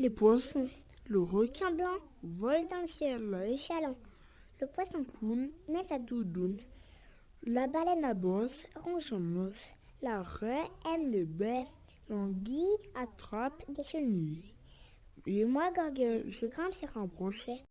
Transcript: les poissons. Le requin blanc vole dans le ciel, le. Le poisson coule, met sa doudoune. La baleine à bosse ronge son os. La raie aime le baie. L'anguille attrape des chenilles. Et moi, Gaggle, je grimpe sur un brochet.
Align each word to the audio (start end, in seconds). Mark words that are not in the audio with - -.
les 0.00 0.08
poissons. 0.08 0.66
Le 1.08 1.20
requin 1.20 1.72
blanc 1.72 1.98
vole 2.22 2.66
dans 2.68 2.80
le 2.80 2.86
ciel, 2.86 3.22
le. 3.22 3.94
Le 4.60 4.66
poisson 4.66 5.04
coule, 5.04 5.50
met 5.68 5.84
sa 5.84 5.98
doudoune. 5.98 6.58
La 7.42 7.66
baleine 7.66 8.04
à 8.04 8.14
bosse 8.14 8.66
ronge 8.76 9.04
son 9.04 9.36
os. 9.36 9.74
La 10.00 10.22
raie 10.22 10.70
aime 10.86 11.12
le 11.12 11.26
baie. 11.26 11.66
L'anguille 12.08 12.78
attrape 12.94 13.62
des 13.70 13.84
chenilles. 13.84 14.54
Et 15.26 15.44
moi, 15.44 15.70
Gaggle, 15.70 16.30
je 16.30 16.46
grimpe 16.46 16.72
sur 16.72 16.96
un 16.96 17.04
brochet. 17.04 17.62